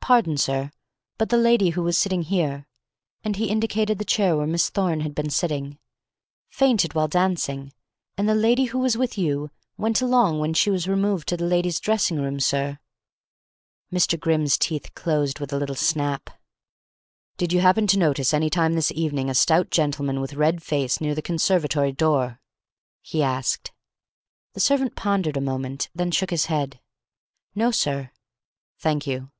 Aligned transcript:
"Pardon, 0.00 0.36
sir, 0.36 0.70
but 1.18 1.30
the 1.30 1.36
lady 1.36 1.70
who 1.70 1.82
was 1.82 1.98
sitting 1.98 2.22
here," 2.22 2.68
and 3.24 3.34
he 3.34 3.48
indicated 3.50 3.98
the 3.98 4.04
chair 4.04 4.36
where 4.36 4.46
Miss 4.46 4.70
Thorne 4.70 5.00
had 5.00 5.16
been 5.16 5.30
sitting, 5.30 5.80
"fainted 6.48 6.94
while 6.94 7.08
dancing, 7.08 7.72
and 8.16 8.28
the 8.28 8.34
lady 8.36 8.66
who 8.66 8.78
was 8.78 8.96
with 8.96 9.18
you 9.18 9.50
went 9.76 10.00
along 10.00 10.38
when 10.38 10.54
she 10.54 10.70
was 10.70 10.86
removed 10.86 11.26
to 11.26 11.36
the 11.36 11.44
ladies' 11.44 11.80
dressing 11.80 12.20
room, 12.20 12.38
sir." 12.38 12.78
Mr. 13.92 14.16
Grimm's 14.16 14.56
teeth 14.56 14.94
closed 14.94 15.40
with 15.40 15.52
a 15.52 15.56
little 15.56 15.74
snap. 15.74 16.30
"Did 17.36 17.52
you 17.52 17.58
happen 17.58 17.88
to 17.88 17.98
notice 17.98 18.32
any 18.32 18.48
time 18.48 18.74
this 18.74 18.92
evening 18.92 19.28
a 19.28 19.34
stout 19.34 19.70
gentleman, 19.72 20.20
with 20.20 20.34
red 20.34 20.62
face, 20.62 21.00
near 21.00 21.16
the 21.16 21.20
conservatory 21.20 21.90
door?" 21.90 22.40
he 23.02 23.24
asked. 23.24 23.72
The 24.52 24.60
servant 24.60 24.94
pondered 24.94 25.36
a 25.36 25.40
moment, 25.40 25.88
then 25.96 26.12
shook 26.12 26.30
his 26.30 26.46
head. 26.46 26.78
"No, 27.56 27.72
sir." 27.72 28.12
"Thank 28.78 29.08
you." 29.08 29.32